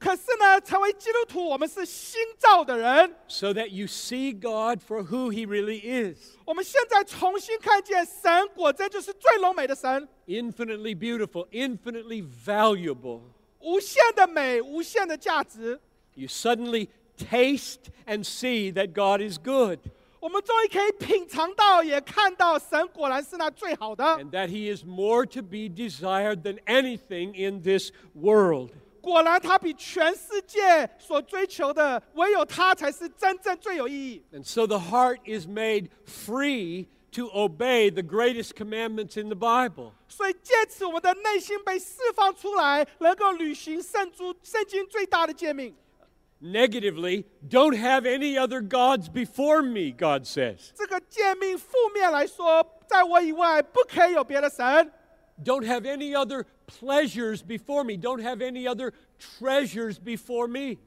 [0.00, 3.16] 可是呢，成为基督徒，我们是新造的人。
[3.26, 5.80] so that you see God for who He really
[6.14, 13.22] is 我们现在重新看见神，果真就是最荣美的神， infinitely beautiful, infinitely valuable.
[13.60, 15.80] 无限的美，无限的价值。
[16.14, 19.78] You suddenly taste and see that God is good
[20.20, 28.70] 我们终于可以品尝到，也看到神果然是那最好的， and that He is more to be desired than anything in this world.
[29.00, 34.22] 果然他比全世界所追求的，唯有他才是真正最有意义。
[34.32, 39.92] And so the heart is made free to obey the greatest commandments in the Bible.
[40.08, 45.74] 所以借此，我们的内心被释放出来，能够履行圣主圣经最大的诫命。
[46.42, 50.70] Negatively, don't have any other gods before me, God says.
[50.72, 54.92] 这个诫命负面来说，在我以外不可以有别的神，
[55.44, 57.96] Don't have any other pleasures before me.
[57.96, 60.78] Don't have any other treasures before me.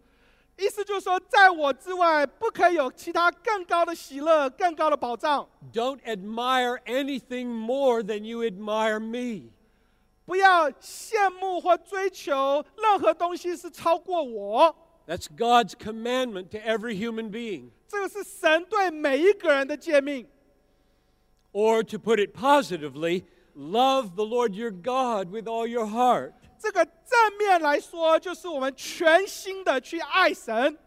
[0.58, 5.46] 意思就是说，在我之外不可以有其他更高的喜乐、更高的保障。
[5.74, 9.52] Don't admire anything more than you admire me.
[10.26, 14.74] 不要羡慕或追求任何东西是超过我。
[15.08, 17.72] That's God's commandment to every human being.
[17.88, 20.28] 这个是神对每一个人的诫命。
[21.52, 26.34] Or to put it positively, love the Lord your God with all your heart.
[26.58, 30.78] 这个正面来说，就是我们全心的去爱神，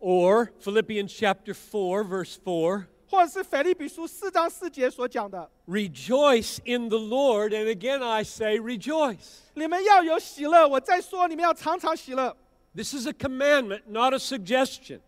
[0.00, 8.58] Or Philippians chapter 4 verse 4, 或者是腓立比书四章四节所讲的： rejoice in the Lord and again I say
[8.58, 9.42] rejoice.
[9.54, 10.66] 你们要有喜乐。
[10.66, 12.34] 我再说，你们要常常喜乐。
[12.74, 15.00] This is a commandment, not a suggestion.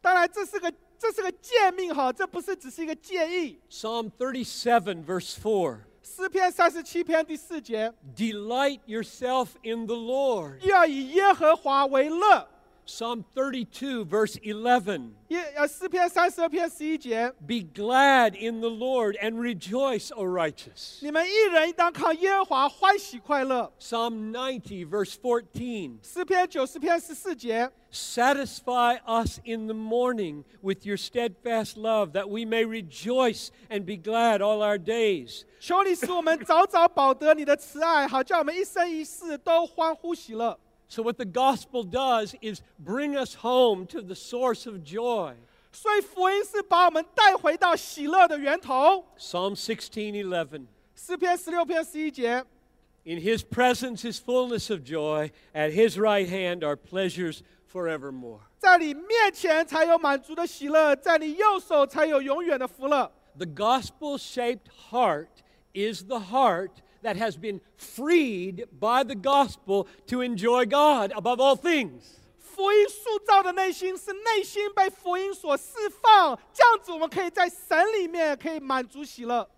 [0.00, 3.58] 当然，这是个这是个诫命哈，这不是只是一个建议。
[3.70, 5.78] Psalm 37 verse 4.
[6.02, 10.58] 诗篇三十七篇第四节， Delight yourself in the Lord.
[10.66, 12.48] 要以耶和华为乐。
[12.86, 15.12] Psalm 32, verse 11.
[15.28, 20.98] 一呃诗篇三十二篇十一节， Be glad in the Lord and rejoice, O righteous.
[21.00, 23.72] 你们一人应当靠耶和华欢喜快乐。
[23.78, 25.98] Psalm 90, verse 14.
[26.02, 33.84] 诗篇九十篇十四节， Satisfy us in the morning with your steadfast love, that we may rejoice and
[33.84, 35.42] be glad all our days.
[35.60, 40.58] 求你使我们早早保得你的慈爱，好叫我们一生一世都欢呼喜乐。
[40.88, 45.34] So, what the gospel does is bring us home to the source of joy.
[45.72, 49.04] 所以福音是把我们带回到喜乐的源头。
[49.16, 50.66] Psalm 16:11.
[50.96, 52.44] 诗篇十六篇十一节，
[53.04, 57.40] In his presence is fullness of joy, at his right hand are pleasures
[57.72, 58.40] forevermore.
[58.58, 63.10] 在你面前才有满足的喜乐，在你右手才有永远的福乐。
[63.38, 65.28] The gospel shaped heart
[65.72, 66.70] is the heart
[67.04, 72.18] that has been freed by the gospel to enjoy God above all things.
[72.38, 79.48] 福音塑造的内心是内心被福音所释放，这样子我们可以在神里面可以满足喜乐。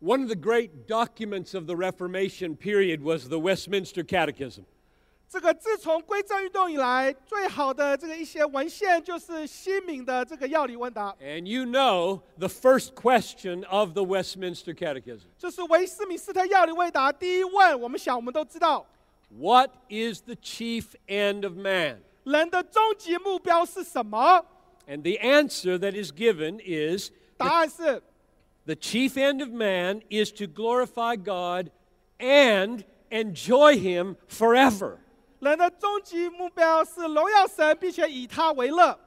[0.00, 4.64] One of the great documents of the Reformation period was the Westminster Catechism.
[5.32, 18.86] 这个自从归正运动以来，最好的这个一些文献就是西敏的这个要理问答， And you know the first question of the Westminster Catechism 就是维斯敏斯特要理问答第一问，我们想我们都知道，
[19.38, 21.98] What is the chief end of man?
[22.24, 24.46] 人的终极目标是什么？
[24.86, 28.02] And the answer that is given is 答案是
[28.64, 31.70] the chief end of man is to glorify God
[32.18, 34.96] and enjoy Him forever.
[35.42, 38.98] 人的终极目标是荣耀神，并且以他为乐。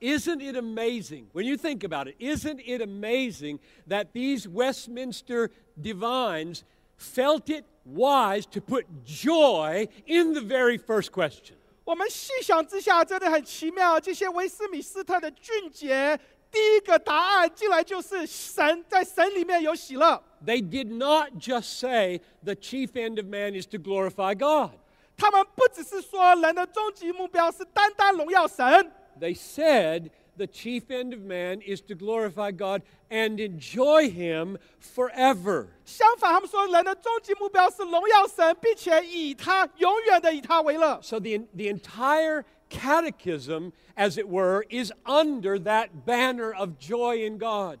[0.00, 2.16] Isn't it amazing when you think about it?
[2.18, 5.50] Isn't it amazing that these Westminster
[5.80, 6.62] divines
[6.96, 11.54] felt it wise to put joy in the very first question?
[11.84, 14.00] 我们细想之下，真的很奇妙。
[14.00, 16.18] 这些威斯敏斯特的俊杰，
[16.50, 20.22] 第一个答案进来就是神在神里面有喜乐。
[20.44, 24.72] They did not just say the chief end of man is to glorify God.
[25.18, 28.90] 他们不只是说人的终极目标是单单荣耀神，
[29.20, 35.68] They said the chief end of man is to glorify God and enjoy Him forever.
[35.84, 40.98] 相反，他们说人的终极目标是荣耀神，并且以他永远的以他为乐。
[41.00, 47.38] So the, the entire catechism, as it were, is under that banner of joy in
[47.38, 47.78] God.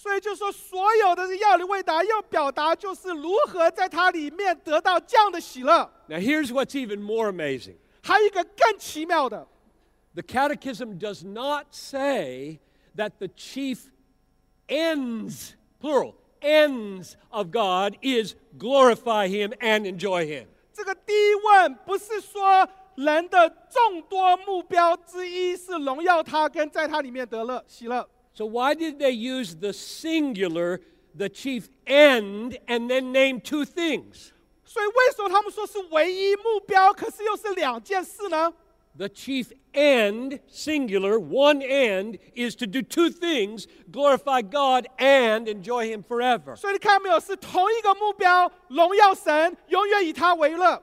[0.00, 5.90] 所以就说，所有的要理问答要表达就是如何在它里面得到这样的喜乐。
[6.06, 7.74] Now, here's what's even more amazing
[8.04, 9.48] 还有一个更奇妙的
[10.14, 12.60] ，the catechism does not say
[12.96, 13.90] that the chief
[14.68, 20.46] ends, plural, ends of God is glorify Him and enjoy Him.
[20.72, 28.08] 这个第一问不是说人的众多目标之一是荣耀他跟在他里面得乐喜乐。
[28.37, 30.81] So, why did they use the singular,
[31.15, 34.31] the chief end, and then name two things?
[34.65, 38.51] 所以为什么他们说是唯一目标，可是又是两件事呢？
[38.95, 45.87] The chief end, singular, one end, is to do two things glorify God and enjoy
[45.87, 46.55] Him forever.
[46.55, 50.81] 所以你看到没有，是同一个目标，荣耀神，永远以他为乐。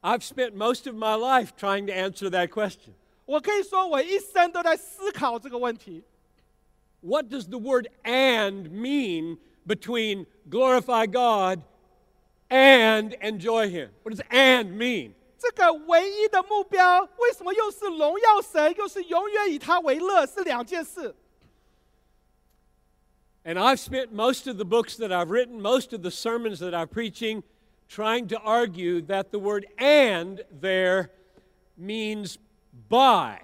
[0.00, 2.94] I've spent most of my life trying to answer that question.
[3.24, 6.02] 我可以说，我一生都在思考这个问题。
[7.00, 11.60] What does the word and mean between glorify God
[12.48, 13.90] and enjoy Him?
[14.02, 15.12] What does and mean?
[15.38, 21.14] 这个唯一的目标，为什么又是荣耀神，又是永远以他为乐，是两件事。
[23.44, 26.74] And I've spent most of the books that I've written, most of the sermons that
[26.74, 27.44] I'm preaching,
[27.88, 31.10] trying to argue that the word and there
[31.76, 32.36] means
[32.92, 33.38] by,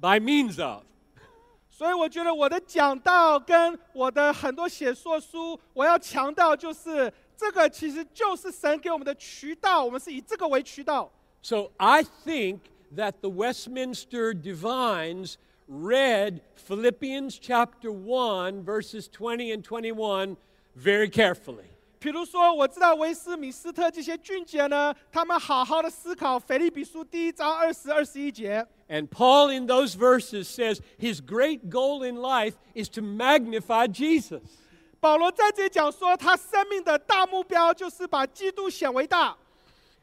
[0.00, 0.84] by means of.
[1.70, 11.10] 所以我觉得我的讲道跟我的很多写作书，我要强调就是这个其实就是神给我们的渠道，我们是以这个为渠道。
[11.42, 12.60] So I think
[12.94, 15.36] that the Westminster divines
[15.68, 20.36] read Philippians chapter 1, verses 20 and 21
[20.76, 21.66] very carefully.
[21.98, 28.66] 比如说，我知道威斯敏斯特这些俊杰呢，他们好好的思考腓立比书第一章二十二十一节。
[28.88, 34.42] And Paul, in those verses, says his great goal in life is to magnify Jesus.
[34.98, 39.36] 保罗在这里讲说，他生命的大目标就是把基督显为大。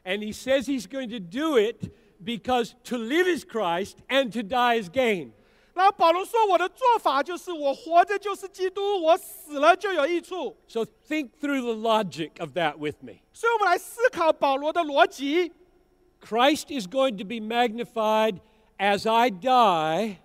[0.02, 1.90] And he says he's going to do it
[2.24, 5.32] because to live is Christ and to die is gain.
[5.74, 10.56] 然后保罗说，我的做法就是我活着就是基督，我死了就有益处。
[10.66, 13.20] So think through the logic of that with me.
[13.32, 15.52] 所以我们来思考保罗的逻辑。
[16.20, 18.40] Christ is going to be magnified
[18.78, 20.16] as I die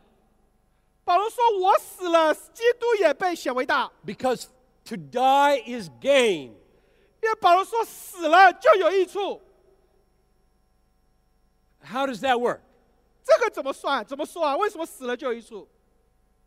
[1.06, 3.92] 保罗说：“我死了，基督也被显为大。
[4.06, 4.48] because
[4.86, 6.52] to die is gain.
[7.22, 9.42] ”因为保罗说死了就有益处，
[11.86, 12.62] How does that work?
[13.30, 14.06] 这个怎么算？
[14.06, 14.56] 怎么说啊？
[14.56, 15.68] 为什么死了就有益处？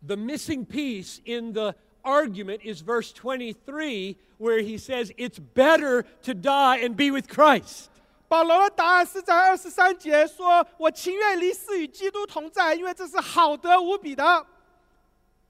[0.07, 6.35] The missing piece in the argument is verse 23, where he says, It's better to
[6.35, 7.87] die and be with Christ.
[8.29, 14.47] 保罗的答案是在二十三节说：“我情愿离世与基督同在，因为这是好得无比的。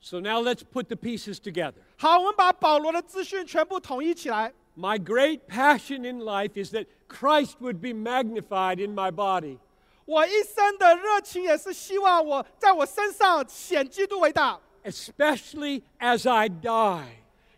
[0.01, 1.75] So now let's put the pieces together.
[1.99, 4.55] ”好，我们把保罗的资讯全部统一起来。
[4.77, 9.59] My great passion in life is that Christ would be magnified in my body.
[10.05, 17.05] 我一生的热情也是希望我在我身上显基督为大， especially as I die.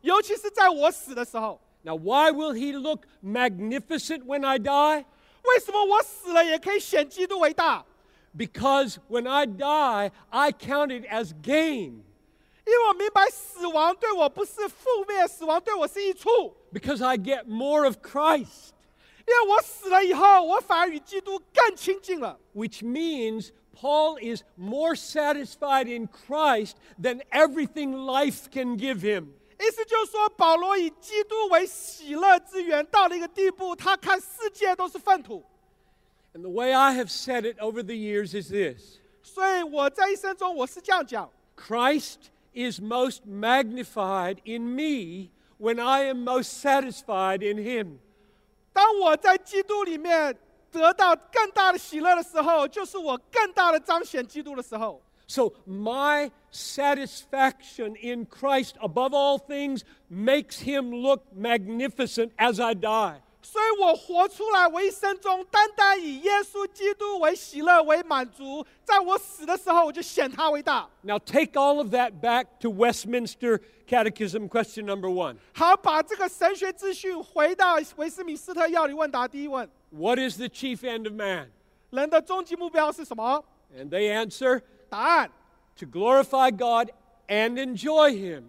[0.00, 1.60] 尤其是在我死的时候。
[1.82, 5.04] Now, why will he look magnificent when I die?
[5.44, 7.84] 为什么我死了也可以显基督为大？
[8.36, 12.02] Because when I die, I count it as gain.
[12.66, 16.54] 因为我明白死亡对我不是负面，死亡对我是益处。
[16.72, 18.70] Because I get more of Christ,
[19.26, 22.38] 因为我死了以后，我反而与基督更亲近了。
[22.54, 29.28] which means Paul is more satisfied in Christ than everything life can give him.
[29.58, 35.44] 意思就是说，保罗以基督为喜乐之源，到了一个地步，他看世界都是粪土。
[36.32, 42.80] And the way I have said it over the years is this 所以我在一生中我是这样讲： Christ is
[42.80, 47.98] most magnified in me when I am most satisfied in him.
[48.74, 50.36] 当我在基督里面
[50.70, 55.00] 得到更大的喜乐的时候，就是我更大的彰显基督的时候。
[55.26, 63.20] So, my satisfaction in Christ above all things makes him look magnificent as I die.
[63.44, 70.86] 所以我活出来，我一生中单单以耶稣基督为喜乐为满足，在我死的时候，我就显他为大。
[71.02, 75.36] Now, take all of that back to Westminster Catechism, question number one.
[75.54, 81.48] 好，把这个神学资讯回到维斯敏斯特要理问答第一问： What is the chief end of man?
[81.88, 83.42] 人的终极目标是什么？
[83.74, 85.30] And they answer 答案：
[85.76, 86.90] to glorify God
[87.26, 88.44] and enjoy him.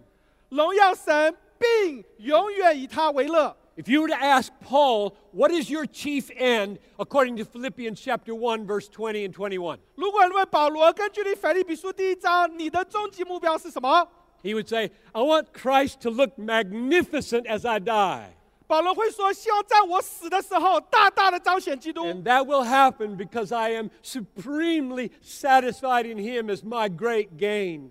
[0.50, 3.56] 荣耀神，并永远以他为乐。
[3.76, 8.34] If you were to ask Paul, what is your chief end, according to Philippians chapter
[8.34, 14.06] 1, verse 20 and 21, 如果你问保罗，根据你腓立比书第一章，你的终极目标是什么？
[14.42, 18.34] he would say, I want Christ to look magnificent as I die.
[18.66, 22.04] 保罗会说：希望在我死的时候，大大的彰显基督。
[22.04, 27.90] And that will happen because I am supremely satisfied in him as my great gain.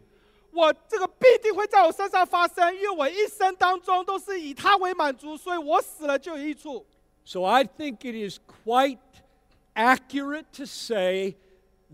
[0.57, 6.87] 我这个必定会在我身上发生，因为我一生当中都是以他为满足，所以我死了就有益处。
[7.25, 8.99] So I think it is quite
[9.75, 11.37] accurate to say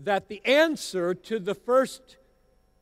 [0.03, 2.17] that the answer to the first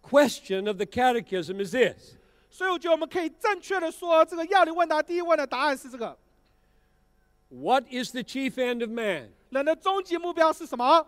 [0.03, 2.17] question of the catechism is this.
[2.51, 6.15] 所以我觉得我们可以正确的说，这个要理问答第一问的答案是这个。
[7.49, 9.29] What is the chief end of man?
[9.49, 11.07] 人的终极目标是什么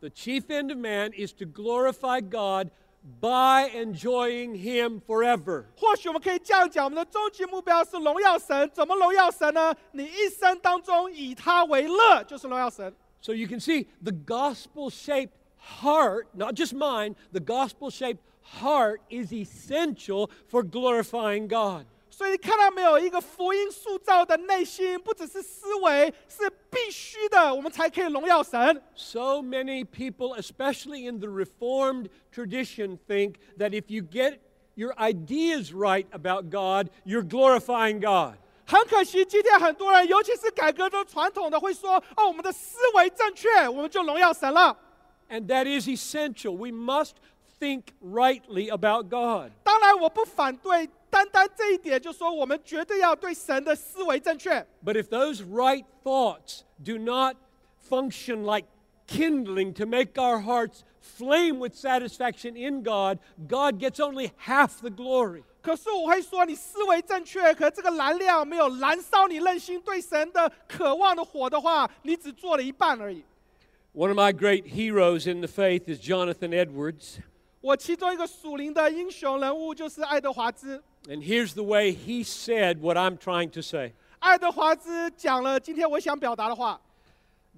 [0.00, 2.70] ？The chief end of man is to glorify God
[3.19, 5.65] by enjoying him forever.
[5.75, 8.69] 或许我们可以这样讲，我们的终极目标是荣耀神。
[8.73, 9.73] 怎么荣耀神呢？
[9.91, 12.93] 你一生当中以他为乐，就是荣耀神。
[13.21, 15.33] So you can see the gospel shaped
[15.81, 18.19] heart, not just mind, the gospel shaped
[18.59, 21.85] heart is essential for glorifying God.
[28.94, 34.40] So many people, especially in the Reformed tradition, think that if you get
[34.76, 38.38] your ideas right about God, you're glorifying God.
[38.64, 44.74] 很可惜，今天很多人，尤其是改革宗传统的，会说：“哦，我们的思维正确，我们就荣耀神了。”
[45.28, 46.56] And that is essential.
[46.56, 47.16] We must
[47.60, 49.50] think rightly about God.
[49.62, 54.65] 当然，我不反对单单这一点就说我们绝对要对神的思维正确。
[54.83, 57.35] But if those right thoughts do not
[57.89, 58.67] function like
[59.07, 64.89] kindling to make our hearts flame with satisfaction in God, God gets only half the
[64.89, 65.43] glory.
[65.61, 73.23] 可是我会说，你思维正确，可这个燃料没有燃烧你内心对神的渴望的火的话，你只做了一半而已。
[73.93, 77.17] One of my great heroes in the faith is Jonathan Edwards.
[77.59, 80.81] 我其中一个属灵的英雄人物就是爱德华兹。
[81.09, 86.79] And here's the way he said what I'm trying to say 爱德华兹讲了今天我想表达的话：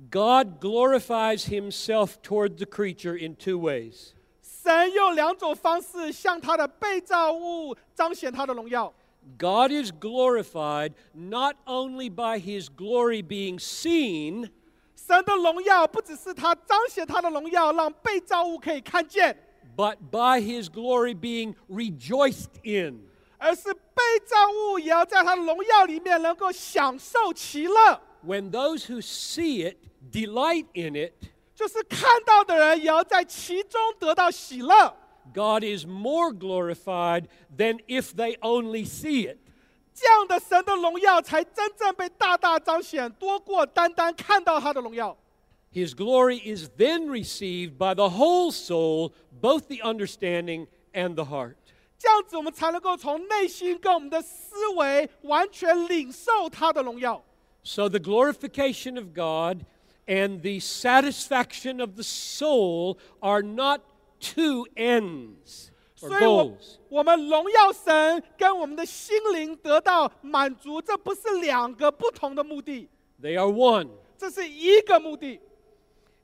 [0.09, 4.11] God glorifies himself toward the creature in two ways.
[4.41, 8.93] 神用两种方式向他的被造物彰显他的荣耀。
[9.37, 14.49] God is glorified not only by his glory being seen,
[14.95, 19.37] 神的荣耀不只是他彰显他的荣耀，让被造物可以看见，
[19.75, 23.01] but by his glory being rejoiced in.
[23.37, 28.01] 而是被造物也要在他的荣耀里面能够享受其乐。
[28.25, 29.77] When those who see it
[30.11, 31.13] delight in it,
[31.55, 34.95] 就是看到的人也要在其中得到喜乐。
[35.33, 37.25] God is more glorified
[37.57, 39.37] than if they only see it.
[39.93, 45.15] 这样的神的荣耀才真正被大大彰显，多过单单看到他的荣耀。
[45.71, 49.11] His glory is then received by the whole soul,
[49.41, 51.55] both the understanding and the heart.
[51.97, 57.23] 这样子，我们才能够从内心跟我们的思维完全领受他的荣耀。
[57.63, 59.65] So the glorification of God
[60.05, 63.81] and the satisfaction of the soul are not
[64.19, 65.69] two ends
[66.01, 66.75] or 所以我 goals.
[66.89, 72.89] 我们荣耀神跟我们的心灵得到满足，这不是两个不同的目的，
[73.21, 73.87] They are one.
[74.17, 75.39] 这是一个目的。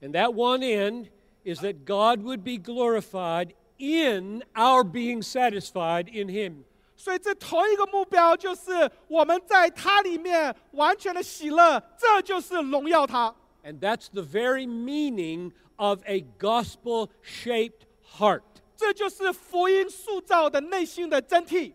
[0.02, 1.08] And that one end
[1.45, 6.64] is that God would be glorified in our being satisfied in Him.
[6.95, 13.34] 所以这同一个目标就是我们在它里面完全的喜乐，这就是荣耀他。
[13.64, 17.86] And that's the very meaning of a gospel shaped
[18.18, 18.41] heart.
[18.76, 21.74] 这就是福音塑造的内心的真谛。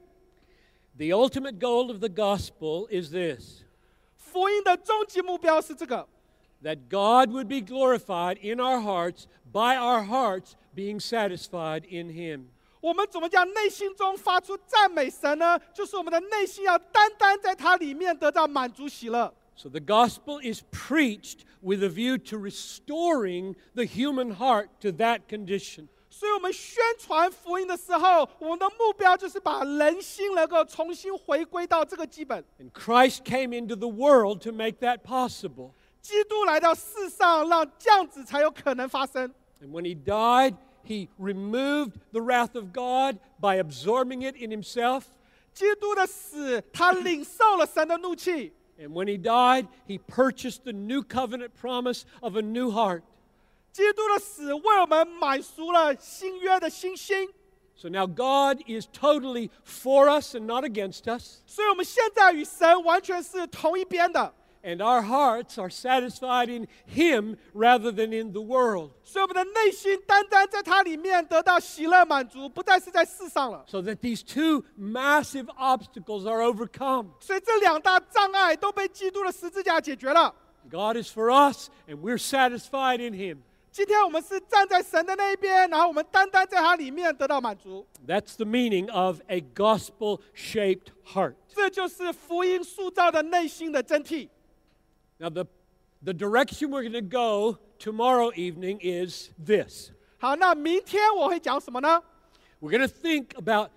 [0.97, 3.63] The ultimate goal of the gospel is this
[4.17, 6.07] 福音的终极目标是这个：
[6.63, 12.47] that God would be glorified in our hearts by our hearts being satisfied in Him.
[12.81, 15.59] 我们怎么将内心中发出赞美神呢？
[15.73, 19.33] 就是我们的内心要单单在它里面得到满足喜乐。
[19.57, 25.21] So the gospel is preached with a view to restoring the human heart to that
[25.29, 25.89] condition.
[26.11, 32.45] 所以，我们宣传福音的时候，我们的目标就是把人心能够重新回归到这个基本。
[32.61, 35.71] And Christ came into the world to make that possible.
[36.01, 39.33] 基督来到世上，让这样子才有可能发生。
[39.61, 45.05] And when he died, he removed the wrath of God by absorbing it in himself.
[45.53, 48.53] 基督的死，他领受了神的怒气。
[48.79, 53.03] And when he died, he purchased the new covenant promise of a new heart.
[53.73, 57.29] 基督的死为我们满足了新约的新心，
[57.77, 61.41] So now God is totally for us and not against us.
[61.47, 64.33] 所以我们现在与神完全是同一边的。
[64.67, 68.93] And our hearts are satisfied in him rather than in the world.
[69.05, 73.63] 所以我们的内心单单在它里面得到喜乐满足，不再是在世上了。
[73.69, 77.09] So that these two massive obstacles are overcome.
[77.21, 80.35] 所以这两大障碍都被基督的十字架解决了。
[80.71, 83.41] God is for us and we're satisfied in him.
[83.71, 87.87] 今天我们是站在神的那一边，然后我们单单在它里面得到满足。
[88.07, 91.35] That's the meaning of a gospel shaped heart.
[91.55, 94.31] 这就是福音塑造的内心的真谛。
[95.19, 95.47] Now, the,
[96.03, 102.03] the direction we're going to go tomorrow evening is this 好，那明天我会讲什么呢？
[102.61, 103.71] we're going to think about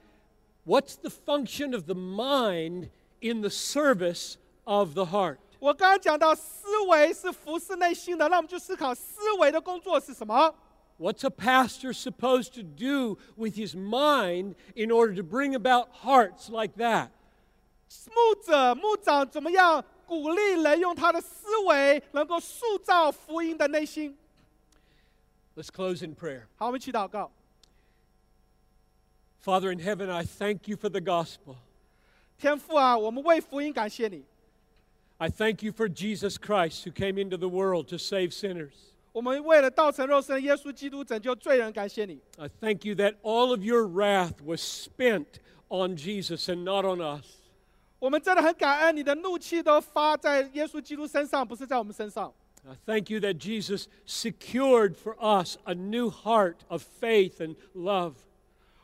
[0.66, 2.90] what's the function of the mind
[3.22, 5.38] in the service of the heart.
[5.60, 10.54] 我刚刚讲到思维是服侍内心的，那我们就思考思维的工作是什么？
[11.00, 16.50] What's a pastor supposed to do with his mind in order to bring about hearts
[16.50, 17.10] like that?
[18.08, 24.18] 牧者、牧长怎么样 鼓励人用他的思维能够塑造福音的内心？
[25.56, 26.44] Let's close in prayer.
[26.56, 27.32] 好，我们一起祷告。
[29.44, 31.56] Father in heaven, I thank you for the gospel.
[32.38, 34.24] 天父啊，我们为福音感谢你，
[35.18, 38.74] I thank you for Jesus Christ who came into the world to save sinners.
[39.14, 42.20] 我们为了道成肉身的耶稣基督拯救罪人感谢你。
[42.38, 45.40] I thank you that all of your wrath was spent
[45.70, 47.26] on Jesus and not on us.
[48.02, 52.32] 我们真的很感恩你的怒气都发在耶稣基督身上，不是在我们身上。
[52.68, 58.14] I thank you that Jesus secured for us a new heart of faith and love.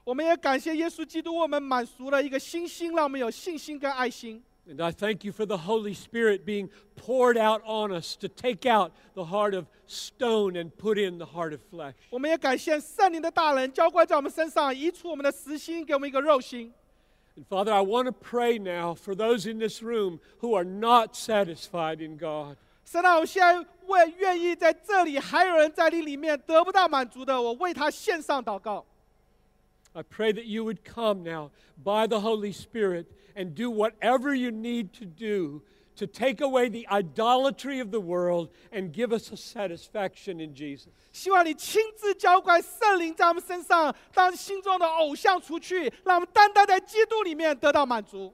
[0.04, 4.42] 我们也感谢耶稣基督为我们满足了一个新心，让我们有信心跟爱心。
[4.66, 8.66] And I thank you for the Holy Spirit being poured out on us to take
[8.66, 11.94] out the heart of stone and put in the heart of flesh.
[12.10, 16.74] 我们也感谢圣灵的大人浇灌在我们身上，移除我们的实心，给我们一个肉心。
[17.38, 21.16] And Father, I want to pray now for those in this room who are not
[21.16, 22.58] satisfied in God.
[22.86, 28.86] 神啊，我现在为愿意在这里还有人在你里面得不到满足的，我为他献上祷告。
[29.94, 33.06] I pray that you would come now by the Holy Spirit
[33.36, 35.62] and do whatever you need to do
[35.98, 40.90] to take away the idolatry of the world and give us a satisfaction in Jesus.
[41.12, 48.34] 希望你亲自浇灌圣灵在我们身上，让心中的偶像除去，让我们单单在基督里面得到满足。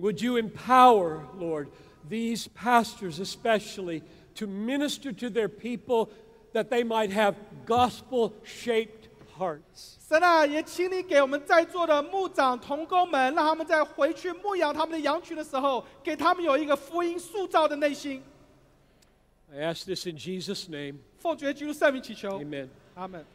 [0.00, 1.68] Would you empower, Lord,
[2.08, 4.02] these pastors especially
[4.34, 6.08] to minister to their people
[6.52, 7.36] that they might have
[7.66, 9.05] gospel shaped
[9.37, 9.95] hearts.
[10.07, 18.23] 神啊，也请你给我们在座的牧长同工们，让他们在回去牧养他们的羊群的时候，给他们有一个福音塑造的内心。
[19.53, 20.97] I ask this in Jesus' name.
[21.19, 22.67] 奉主耶稣圣名祈求，Amen.
[22.95, 23.25] 阿门。